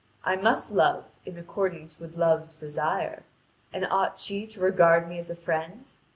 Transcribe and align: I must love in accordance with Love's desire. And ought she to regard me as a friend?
I 0.23 0.35
must 0.35 0.71
love 0.71 1.05
in 1.27 1.37
accordance 1.37 1.99
with 1.99 2.15
Love's 2.17 2.59
desire. 2.59 3.21
And 3.71 3.85
ought 3.85 4.17
she 4.17 4.47
to 4.47 4.59
regard 4.59 5.07
me 5.07 5.19
as 5.19 5.29
a 5.29 5.35
friend? 5.35 5.95